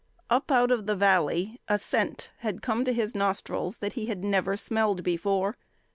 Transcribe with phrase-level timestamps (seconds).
[0.31, 4.23] Up out of the valley a scent had come to his nostrils that he had
[4.23, 5.57] never smelled before.